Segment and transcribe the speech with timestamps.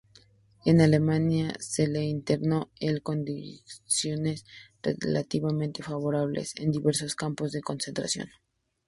[0.65, 4.47] En Alemania, se les internó —en condiciones
[4.81, 8.27] relativamente favorables— en diversos campos de concentración.